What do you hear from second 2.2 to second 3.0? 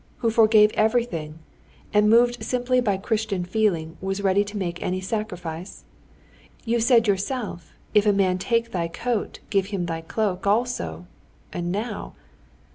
simply by